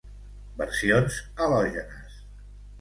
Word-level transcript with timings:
Versions 0.61 1.19
halògenes. 1.45 2.19